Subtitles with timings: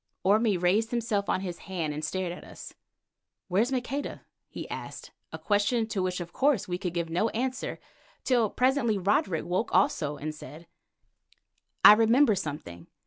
[0.23, 2.73] Orme raised himself on his hand and stared at us.
[3.49, 7.77] "Where's Maqueda?" he asked, a question to which of course, we could give no answer,
[8.23, 10.65] till presently Roderick woke also and said:
[11.85, 12.87] "I remember something.